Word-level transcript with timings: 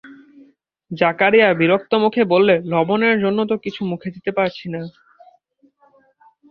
জাকারিয়া 0.91 1.47
বিরক্ত 1.53 1.91
মুখে 1.95 2.23
বললেন, 2.23 2.59
লবণের 2.65 3.15
জন্যে 3.21 3.43
তো 3.45 3.55
কিছু 3.57 3.81
মুখে 3.85 4.09
দিতে 4.11 4.31
পারছি 4.31 4.65
না। 4.69 4.81